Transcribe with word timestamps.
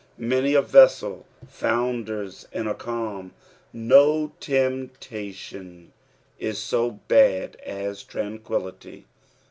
Many 0.17 0.55
a 0.55 0.63
vessel 0.63 1.27
founders 1.47 2.47
in 2.51 2.65
a 2.65 2.73
calm. 2.73 3.35
No 3.71 4.31
temptation 4.39 5.93
is 6.39 6.57
so 6.57 6.99
bad 7.07 7.55
as 7.57 8.01
tranquillity. 8.01 9.05